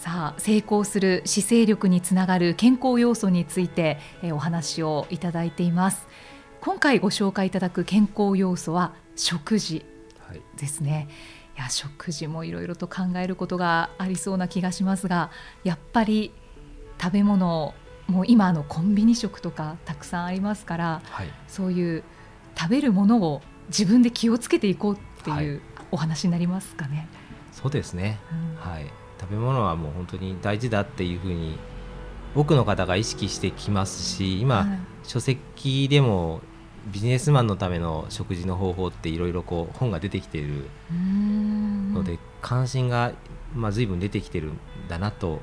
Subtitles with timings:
[0.00, 6.08] さあ成功する姿勢力につながる健康要素について、えお話をいただいています。
[6.62, 9.84] 今回ご紹介いただく健康要素は食事
[10.56, 11.06] ですね、はい、い
[11.64, 15.30] や食事もいろいろと考えることがありそうな気がしますが
[15.64, 16.32] やっぱり
[17.00, 17.74] 食べ物
[18.08, 22.04] もう今のコンビニ食とかたくさんありますから、はい、そういう
[22.58, 26.96] 食べるものを自分で気をつけていこうっていうお話になりますかね。
[26.96, 27.06] はい、
[27.52, 28.86] そうですね、うん、はい、
[29.20, 31.58] 食べ物はもう本当に大事だっていうふうに
[32.34, 36.40] 多くの方が意識してきますし今、はい、書籍でも
[36.86, 40.70] ビジネスマンのための食事の方法っていろいろこう本が出てきている
[41.92, 43.12] ので関心が
[43.54, 45.40] まあ随分出てきてるんだなと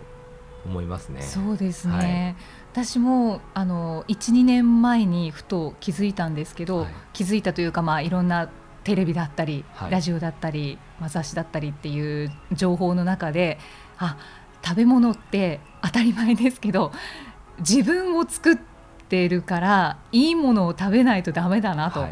[0.66, 1.22] 思いますね。
[1.22, 2.36] そうですね、
[2.74, 8.50] はい、私もあの12年前にふと気づいたんですけど、はい、気づいたというか、まあ、いろんな
[8.88, 13.60] テレビだったり、はい、ラジオだったり、まあ、雑誌だったりっていう情報の中で
[13.98, 14.18] あ
[14.64, 16.94] 食べ物って当たり前ですけど
[17.60, 18.58] 自分を作っ
[19.10, 22.08] てるからいいものを食べないとダメだなと、は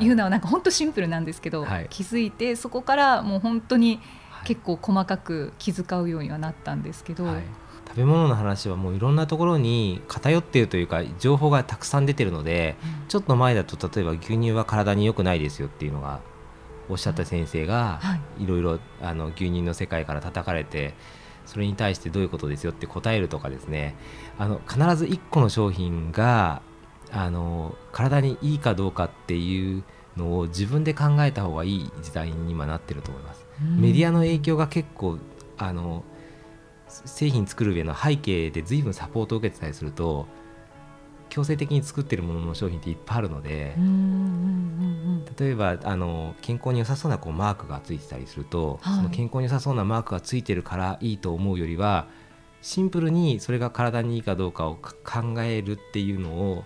[0.00, 0.08] い、 い。
[0.08, 4.00] うのはなんか本当シンプルなんですけど、はい、気づいてそこからもう本当に
[4.44, 7.42] 結構細かく気遣うようにはなったんですけど、はい、
[7.96, 16.20] 食べ物の話はもういろんなところに偏っているというか情報がたくさん出てるので、うん、ちょっと前だと例えば牛乳は体に良くないですよっていうのが
[16.90, 17.98] おっしゃった先生が、
[18.38, 18.46] い。
[18.46, 20.92] ろいろあの牛乳の世界から叩かれて
[21.46, 23.96] それに対してどういうことですよって答えるとかですね。
[24.38, 26.60] あの必ず1個の商品が
[27.10, 29.84] あの体にいいかどうかっていう
[30.18, 33.46] のを自分で考えた方がいい時代に今なってると思います。
[33.62, 35.18] メディアの影響が結構
[35.56, 36.04] あの
[36.88, 40.26] 製品作る上の背景で随分サポートを受けてたりすると
[41.28, 43.76] 強制的に作ってるものの商品っていっぱいあるので
[45.38, 52.06] 例えばあの健康に良さそうなこうマークがついてたりすると、はい、その健康に良さそうなマークがついてるからいいと思うよりは
[52.62, 56.64] シンプルにそれが体にいいかどうかを考えるっていうのを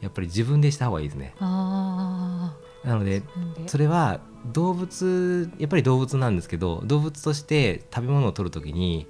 [0.00, 1.34] やっぱり自分でした方がいいですね。
[1.40, 2.54] な
[2.84, 3.22] ので。
[3.66, 9.06] それは動物やっぱり動物なんですけど動物として食べ物を取る時に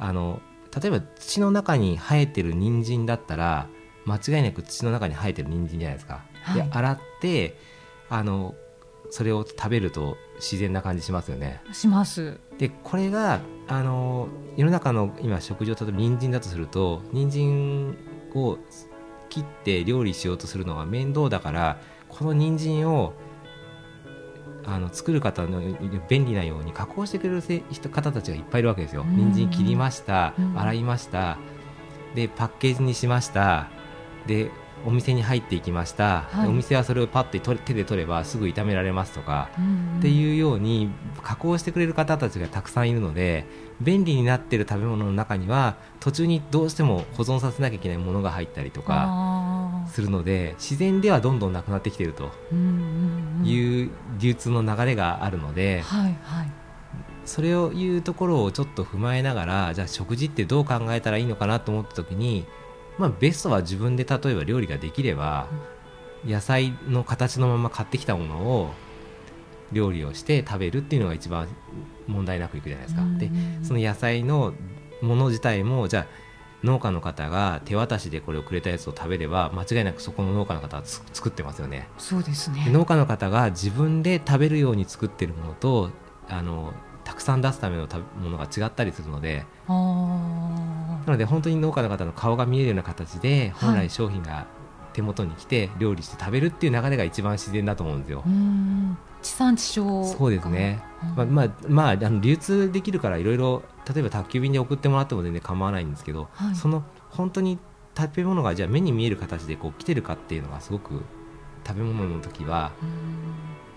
[0.00, 0.40] あの
[0.76, 3.68] 例えば土の中に生えてる人参だったら
[4.06, 6.24] 間違いなく土の中に生えてる人参じゃないですか。
[6.42, 7.56] はい、で洗って
[8.08, 8.54] あの
[9.10, 11.60] それを食べると自然な感じしますよね。
[11.72, 12.38] します。
[12.58, 17.96] でこれがあの世の中の今食事を例えば人参だとすると人参
[18.34, 18.58] を
[19.28, 23.12] 切って料理しようとするのが面倒だからこの人参を
[24.64, 25.60] あの作る方の
[26.08, 27.42] 便利なように加工してくれる
[27.90, 29.04] 方たちがいっぱいいるわけですよ。
[29.08, 31.38] 人参切りました、洗いました、
[32.14, 33.68] でパッケージにしました、
[34.26, 34.50] で
[34.86, 40.90] お店に入っていきました、はい、お店はそれをパッと手で取ればすぐ炒められますとか、うんうん、っていうように
[41.22, 43.44] 加工してくれる方たちがたくさんいるので
[43.80, 49.39] 便利になっている食べ物の中には途中にどうしても保存させなきゃいけないものが入ったりとか
[49.90, 52.30] するので自然ではどんどんなくなってきていると
[53.44, 55.82] いう流通の流れがあるので。
[55.82, 56.52] はいはい
[57.26, 62.44] それをいうところをちょっと踏まえながらじゃあ食事ってどう考えたらいいのかなと思った時に
[63.00, 65.48] まあ、ベストは自分で例えば料理ができれば、
[66.26, 68.74] 野菜の形のまま買ってきたものを
[69.72, 71.48] 料理をして食べるっていうのが一番
[72.06, 73.02] 問題なくいくじゃないですか。
[73.18, 73.30] で
[73.62, 74.52] その野菜の
[75.00, 76.06] もの自体もじゃあ
[76.62, 81.88] 農家の方が手渡しでこれをくれたやつを食べれば間違いなくそこの農家の方は作ってますよね。
[81.98, 85.90] そうですね農家の方が自分で食べるように作ってるものと
[86.28, 86.72] あの
[87.04, 87.88] たくさん出すための
[88.22, 94.46] ものが違ったりするのでなので本当に農家の方の顔が見えるような形で本来商品が
[94.92, 98.22] 手元に来て料理して食べるっていう流れが一番自然だと思うんですよ。
[99.22, 100.82] 地産地消そうですね、
[101.16, 103.62] まあまあ、まあ、あの流通できるからいろいろ
[103.92, 107.58] 例えば宅急便で送ってもらっても全然構わないんですけど、はい、その本当に
[107.96, 111.02] 食べ物がじゃあ目に見える形でこう来てるかっていうのがすごく
[111.66, 112.72] 食べ物の時は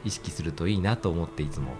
[0.06, 1.72] 意識するといいなと思っていつも。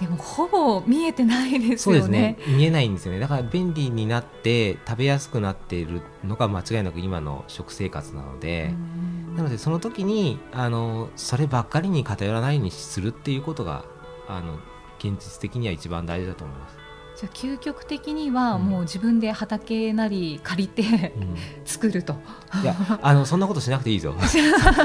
[0.00, 1.76] でもほぼ見えてないですよね。
[1.76, 2.38] そうですね。
[2.48, 3.20] 見えないんですよね。
[3.20, 8.74] だから便利になって食べやすくなっているのが間違いなく今の食生活なので
[9.36, 13.84] なのでその時にあのそればっかりに偏らないようにするっていうことが
[14.28, 14.58] あの
[14.98, 16.82] 現実的には一番大事だと思います。
[17.16, 22.14] じゃ究極的にはもう自分で畑なり借りて、うん、作ると。
[22.62, 24.14] いやあのそんなことしなくていいですよ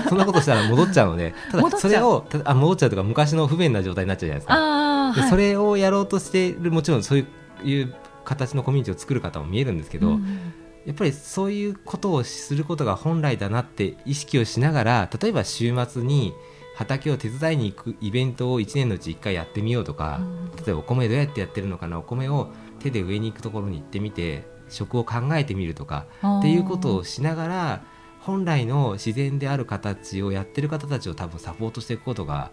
[0.09, 5.13] そんなことしたら戻っちゃうのでただそれをあ戻っちゃうとか昔の不便な状態になっちゃうじゃないですか。
[5.15, 7.25] で、はい、それをやろうとしているもちろんそう
[7.63, 7.95] いう
[8.25, 10.39] 形のコミュニティを作る方も見えるんですけど、うん、
[10.87, 16.33] やっぱりそういうことをすることが本来だなって意識をしながら例えば週末に
[16.75, 20.21] 畑を手伝いに行くイベントを1年のうち1回やってみようとか、
[20.63, 26.05] 例えばお米どうやってやってるのかなお米を手で上に行くところに行ってみて食を考えてみるとか
[26.39, 27.83] っていうことをしながら
[28.21, 32.51] 本来の自然である形をやってる方たちを多分サポートしていくことが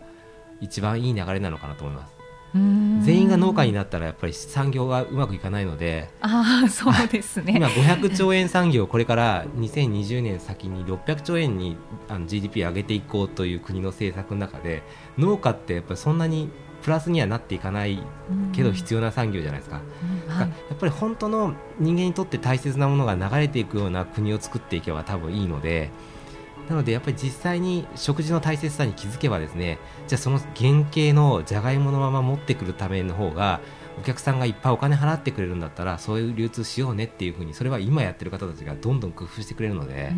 [0.61, 2.24] 一番いい流れなのかなと思います。
[2.55, 7.55] 全員が農家になったらやっぱり産業がうまくいかないのであそうですね。
[7.57, 11.77] 今500兆円産業これから2020年先に600兆円に
[12.09, 14.85] あの GDP 上げていこうという国の政策の中で
[15.19, 16.49] 農家ってやっぱりそんなに
[16.85, 17.99] プラスにはなっていかない
[18.53, 19.81] けど必要な産業じゃないですか,、
[20.39, 25.91] やっぱり本当の人間にとって大切なものが流れていくような国を作っていけば多分いいので
[26.69, 29.79] なのでやっぱり実際に食事の大切さに気づけばですね
[30.09, 33.61] じゃあその原型のじゃがいものまま持ってくるための方が
[33.99, 40.13] お客さんがいっぱいお金払ってくれるんだったらそういう流通しようねっていうふうにそれは今やってる方たちがどんどん工夫してくれるので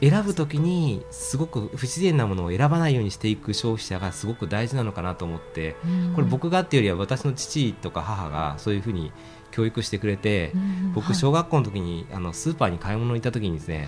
[0.00, 5.76] 選ぶ時にすごく不自然なものを選ばないようにしていく消費者がすごく大事なのかなと思って
[6.16, 9.12] これ僕がっていうよりは私の父とか母がそういうふうに
[9.52, 10.52] 教育してくれて
[10.94, 13.86] 僕小学校の時にあのスーパーに買い物に行った時にですね、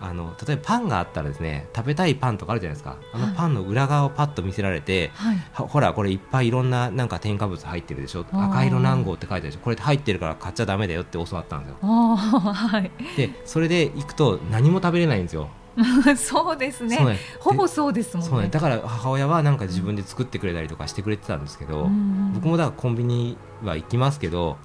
[0.00, 2.98] あの例えばパンがあったらですね食べたいパンとかあるじゃないですか。
[3.12, 8.26] あのパンの裏側をパッと見せられて、はい、ほらこれいっぱいいろんななんか添加物入ってるでしょ。
[8.30, 9.60] 赤色何号って書いてあるでしょ。
[9.60, 15.48] これ入ってるから買っちゃだめだよって教わったんですよ、はい、でそれで行くと何も食べれないんですよ。
[16.16, 17.18] そうですね。
[17.38, 21.88] ほぼそうですもんね、ね、だから母親はなんか自分で作ってくれたりとかしてくれてたんですけど、
[22.34, 24.56] 僕もだからコンビニは行きますけど、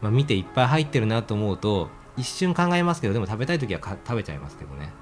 [0.00, 4.92] まあ、見ていっぱい入ってるなと思うと一瞬考えますけどでも食べたい時は食べちゃいますけどね。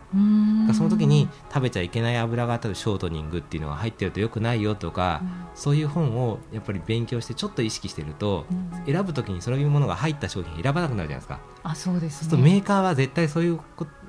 [0.75, 11.41] その時に食べちゃいけない油があったらショートニングっていうのが入ってるとよくないよとか、うん、そういう本をやっぱり勉強してちょっと意識してると、うん、選ぶ時にそういうものが入った商品選ばなくなるじゃないですか。
[11.63, 13.61] あそうです、ね、そうメーカーは絶対そういう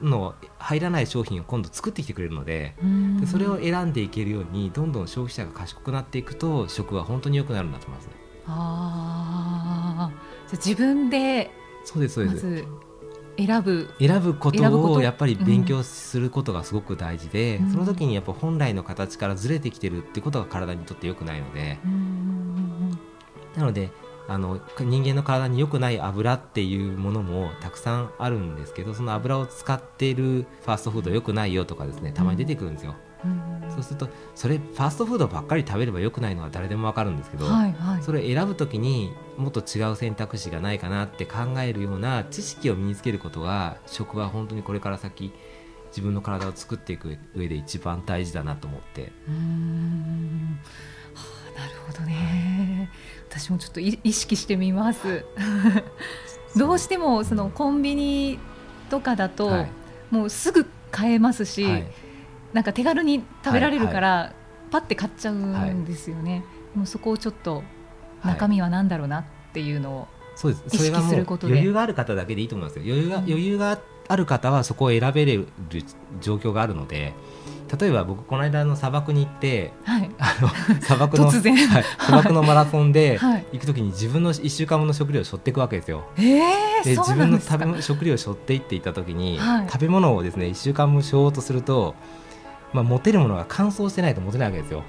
[0.02, 2.76] の入らない商品を今度作ってきてくれるので
[3.20, 8.08] でそれを選んでいけるようにどんどん消費者が賢くなっていくと食は本当に良くなるんだと思います。
[8.08, 8.14] ね。
[8.48, 10.12] あ
[10.48, 11.52] じゃ自分で
[11.84, 12.89] そうですそうです
[13.46, 23.00] 選ぶ選ぶことをやっぱり勉強することがすごく大事で、うん、その時にやっぱ本来の形からずれてきてるってことが体にとってよくないので、うん、
[23.56, 23.92] なので
[24.28, 32.96] あの人間の体に良くない油っていうものもたくさんあるんですけどその油を使っているファーストフード良くないよとかですねたまに出てくるんですよ。
[33.04, 33.09] うん
[33.70, 45.34] そうするとそれファーストフードばっかり食べればよくないのは誰でも分かるんですけど、はいはい、それを選ぶ時にもっと違う選択肢がないかなって考えるような知識を身につけることが食は本当にこれから先
[45.88, 49.12] 自分の体を作っていく上で一番大事だなと思って。
[49.28, 50.60] うん。
[51.16, 51.24] は
[51.56, 52.90] あ、なるほどね。
[53.28, 55.26] 私もちょっと意識してみます。
[56.56, 58.40] どうしてもそのコンビニ
[58.90, 59.66] とかだと、
[60.12, 61.92] もうすぐ買えますし、はい
[62.54, 64.34] なんか手軽に食べられるから、はいはい、
[64.72, 66.38] パッて買っちゃうんですよね、は
[66.76, 67.64] い、もうそこをちょっと
[68.24, 70.08] 中身は何だろうなっていうのを
[70.46, 72.86] 意識することで、余裕がある方だけでいいと思いますよ。
[72.86, 73.80] 余裕が、うん、余裕が
[74.10, 75.48] ある方はそこを選べる
[76.22, 77.14] 状況があるので
[77.80, 80.50] 例えば僕この間の砂漠に行って、はい、あの
[80.82, 81.42] 砂漠の、はい、
[82.00, 83.20] 砂漠のマラソンで
[83.54, 86.06] 行くときに自分の1週間分の食料を背負っていくわけですよ。
[86.18, 91.94] えー、で自分の食べ食料を背負っていっていたときに、はい、食べ物をですね1週間分背負おうとすると
[92.74, 94.84] まあ、持てるものが乾燥してないと持てないわけですよ。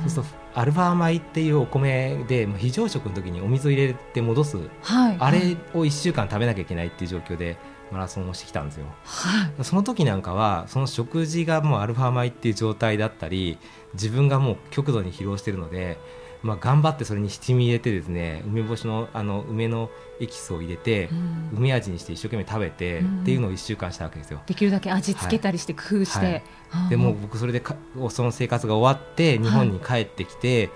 [0.00, 7.56] そうするとアルファ米っていうお米で非常食の時にお水を入れて戻す、はい、あれを1週間食べなきゃいけないっていう状況で
[7.90, 8.86] マラソンをしてきたんですよ。
[9.04, 13.58] はい、その時なんかはその食事がもうアルファ米っていう状態だったり
[13.94, 15.98] 自分がもう極度に疲労してるので
[16.42, 19.90] まあ、頑張ってそれに七味入れてですね梅干しのあの梅の
[20.20, 24.40] エキスを入れて、うん、梅味にして一生懸命食べて、うん、っていうのを1週間したわけですよ。
[24.46, 26.42] できるだけ味付けたりして工夫して、はい。
[26.70, 27.76] はい、でも僕それでか
[28.10, 30.70] その生活が終わって日本に帰ってきて、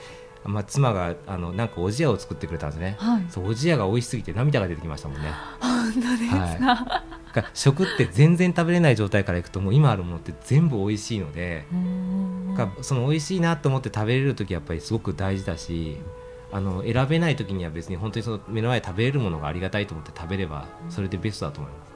[0.44, 2.98] はい、まあ、妻があのなんかおじやを作ってくれたんですね、
[3.30, 5.30] そうおじやが美味しすぎて涙が出てきましたもんね。
[5.60, 6.06] 本当で
[6.52, 6.58] す
[7.32, 11.64] か、食って全然食べれない状態からいくともう今あるものって全部美味しいので
[12.82, 15.98] その美味しいなと思って食べれる時やっぱりすごく大事だし
[16.52, 21.90] あの選べない時には別に本当にその目の前で食べれるものがありがたいと思って食べればそれでベストだと思います。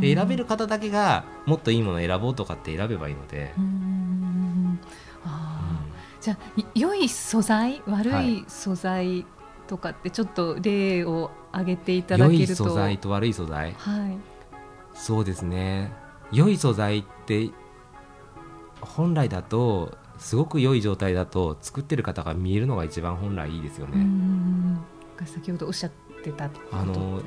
[0.00, 3.54] で選べる方だけがもっといいものを選ぼうとかって選べばいいので。
[6.20, 8.44] じゃあ良い素材悪い。
[8.46, 9.26] 素材
[9.66, 12.44] とかってちょっと例を挙げていただけると。
[12.44, 14.18] 良い素材と悪い素材、はい、
[14.94, 15.92] そうですね。
[16.30, 17.50] 良い素材って
[18.82, 24.06] 本来だとすごく良い状態だと作ってる方が見えるのが一番本来いいですよね。
[25.24, 25.90] 先ほどおっしゃっ
[26.24, 27.22] てた、ね、あの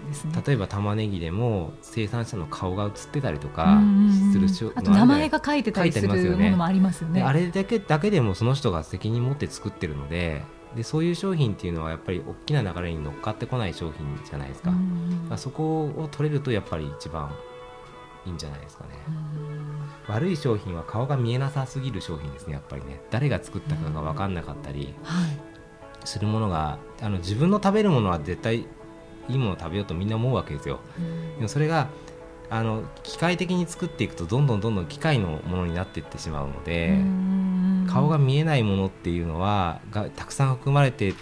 [0.45, 3.81] 例えば玉ねぎでも生産者の顔が写ってたりとか
[4.33, 7.21] するあと名前が書いてたりするものもありますよね。
[7.23, 10.43] あれだけだけでもその人が責任持って作ってるので
[10.75, 14.73] でそういう商品っていうのはやっぱり大きな流れに乗っかってこない商品じゃないですか。
[15.37, 17.31] そこを取れるとやっぱり一番
[18.25, 18.91] いいんじゃないですかね。
[20.07, 23.01] 悪い商品は顔が見えなさすぎる商品ですねやっぱりね。
[23.11, 24.93] 誰が作ったかが分かんなかったり
[26.03, 28.65] するものが、あの自分の食べるものは絶対
[29.27, 30.79] いいものを食べようとみんな思うわけですよ。
[31.37, 31.87] でもそれが
[32.49, 36.99] あの機械的に作っていくとどんどんどんどん機械のものになっていってしまうので
[37.91, 41.15] 顔が見えないものっていうのはがたくさん含まれてい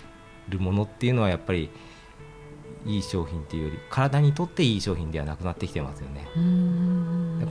[0.49, 1.69] るものっていうのはやっぱり
[2.85, 6.27] いい商品っていうより体にとっていい商品ではなくなってきてますよね。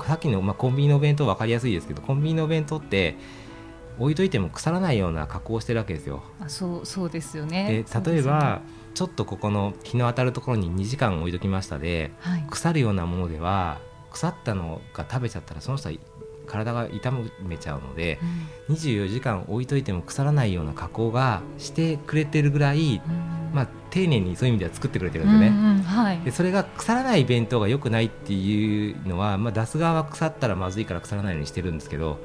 [0.06, 3.16] さっきの、まあ、コンビニのお弁当分かりやすいですけどコンビニのお弁当って
[3.98, 6.22] 置いといても腐らないような加工をしてるわけですよ。
[6.40, 7.84] あそうそうですよね。
[7.84, 15.94] で例えば、ね、ちょっとここの日の当たるところに2時間置いときましたで、はい、腐るようなものでは腐ったのが食べちゃったらその人は
[16.46, 17.12] 体が痛
[17.44, 18.18] めちゃうので、
[18.68, 32.18] うん、24時間置いといても腐らないような加工がしてくれてるぐらい、うん、まあ、丁寧にそういう意味では作ってくれてるんですよね、うんうんはい、でそれが腐らない弁当が良くないっていうのは、まあ、出す側は腐ったらまずいから腐らないようにしてるんですけど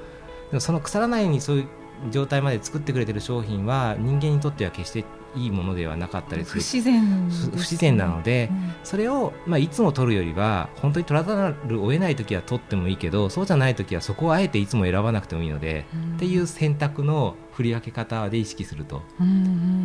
[0.52, 1.68] でもその腐らないようにそういう
[2.12, 5.06] 状態まで作ってくれてる商品は人間にとっては決して
[5.36, 6.62] いいものではなかったりする。
[6.62, 19.77] 不自然、不自然なので、うん、それを、まあ、いつも取るよりは本当に取らざるを得ない時は取ってもいいけどそうじゃない時はそこをあえていつも選ばなくてもいいので、うん、っていう選択の振り分け方で意識すると、うん、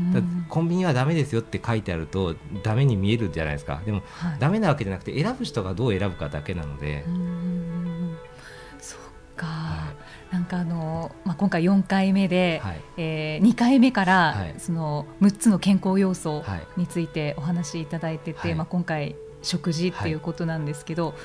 [0.49, 3.81] コンビニはダメですよって書いてあるとダメに見えるじゃないですか。
[3.85, 7.05] でも、はい、ダメなわけじゃなくて選ぶ人がどう選ぶかだけなので。
[8.79, 9.00] そっ
[9.37, 9.93] か、は
[10.31, 10.35] い。
[10.35, 16.43] なんかあの、まあ、今回4回目で、はい、えー、2回目から、はい、その6つの健康要素
[16.76, 21.17] についてお話しいただいてて、はい、まあ、今回食事っていうことなんですけど、はい、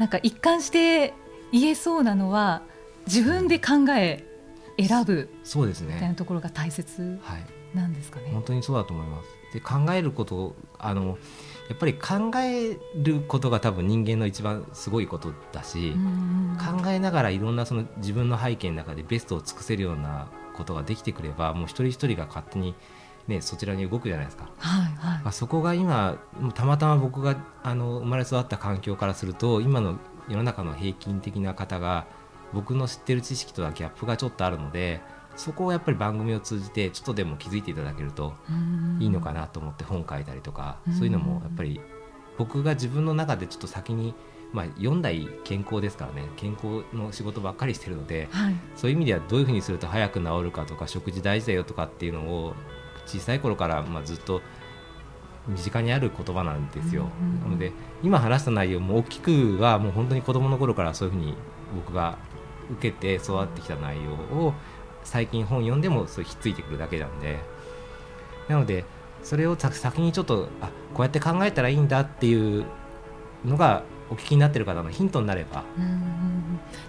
[0.00, 1.14] なんか一貫して
[1.52, 2.62] 言えそうなのは
[3.06, 4.24] 自分で考え
[4.78, 5.94] 選ぶそうですね。
[5.94, 7.18] みたいなところが大切
[7.74, 8.30] なんですかね。
[8.32, 9.40] 本当にそうだと思います。
[9.52, 11.18] で考えることあの
[11.68, 15.92] やっぱり考えることが多分人間の一番すごいことだし
[16.58, 22.74] 考えながらいろんなその自分の背景の中でベストを尽くせるようなことができてくればもう一人一人が勝手に、
[23.28, 24.50] ね、そちらに動くじゃないですか。
[24.58, 26.18] はいはい、そこが今
[26.54, 29.98] たまたま僕があの生まれ育った環境からすると今の
[30.28, 32.06] 世の中の平均的な方が
[32.52, 35.00] 僕の知ってる知識とはギャップがちょっとあるので
[35.36, 38.34] そこをやっぱり番組を通じてちょっとでも気づいていただけると
[38.98, 41.80] いいのかなと思って本書いたりとかそういうのもやっぱり
[42.36, 44.14] 僕が自分の中でちょっと先に
[44.52, 52.54] まあ、4代健康ですからね健康の仕事ばっかりしてるので、はい、そういう意味ではどういうふうにすると早く治るかとか食事大事だよとかっていうのを
[53.06, 54.42] 小さい頃からまあずっと
[55.46, 57.08] 身近にある言葉なんですよ、
[57.42, 61.34] なので今話した内容も大きくはもう本当に子どもの頃からそういうふうに
[61.74, 62.18] 僕が
[62.72, 64.54] 受けて育ってきた内容を
[65.04, 67.38] 最近本読んでもそれひっついてくるだけなんで。
[68.48, 68.84] なので
[69.22, 72.64] それを先にちょっとあこうやって考えたらいいんだっていう
[73.44, 75.62] のがお聞きになってる方のヒントになれば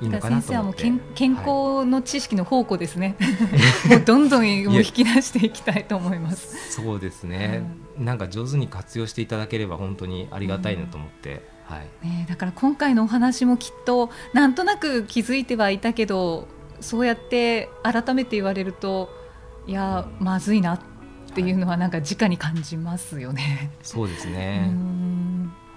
[0.02, 0.82] いいのかなと思って。
[0.82, 6.72] 先生はもう健康の知識の宝庫ですね、はい、もうどんどん引き出していきたいと思います。
[6.72, 7.64] そうですね、
[7.98, 12.08] うん、なんか上手に活用していただければ本当にありがたいなと思って、うん、はい。
[12.08, 16.48] ね、だから今回のお話もきっとなんとなく気づいてはいたけど
[16.82, 19.10] そうやって改めて言われると
[19.68, 20.80] いやまずいなっ
[21.34, 23.72] ていうのはなんか直に感じますよね。
[23.82, 24.70] そうですね。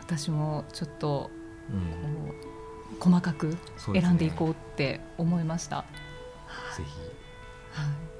[0.00, 1.30] 私もちょっと、
[1.70, 5.78] うん、細かく選んでいこうって思いました。
[5.78, 5.84] ね、
[6.76, 8.13] ぜひ、はい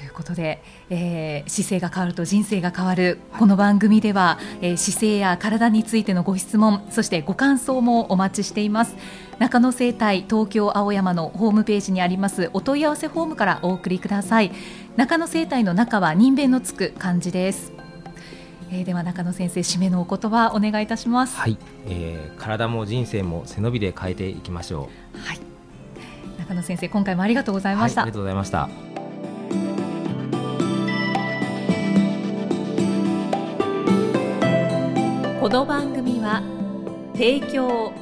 [0.00, 8.96] ということで、えー、姿勢が変わると人生が変わる、この番組では、えー、姿勢や体についてのご質問そしてご感想もお待ちしています。
[9.38, 14.52] 中野生態東京青山のホームページにありますお問い合わせフォームからお送りください。
[14.96, 17.70] 中野生態の中は人弁のつく漢字です。
[18.70, 21.36] えー、では中野先生締めのお言葉お願いいたします。
[21.36, 25.18] はい、えー、体も人生も背伸びで変えていきましょう。
[25.18, 25.40] はい。
[26.38, 28.99] 中野先生今回もありがとうございました、はい、ありがとうございました
[35.50, 36.44] この番組は
[37.14, 37.92] 提供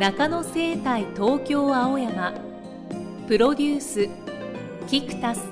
[0.00, 2.34] 中野生態東京青山
[3.28, 4.08] プロデュース
[4.88, 5.48] キクタス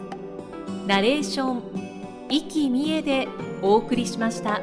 [0.89, 1.63] ナレーション
[2.29, 3.29] 生きみえで
[3.63, 4.61] お送りしました。